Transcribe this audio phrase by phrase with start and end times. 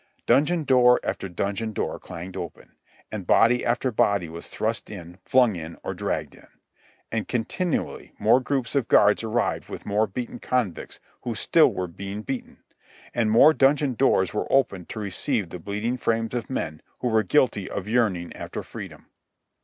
[0.25, 2.71] Dungeon door after dungeon door clanged open,
[3.11, 6.47] and body after body was thrust in, flung in, or dragged in.
[7.11, 12.23] And continually more groups of guards arrived with more beaten convicts who still were being
[12.23, 12.63] beaten,
[13.13, 17.21] and more dungeon doors were opened to receive the bleeding frames of men who were
[17.21, 19.05] guilty of yearning after freedom.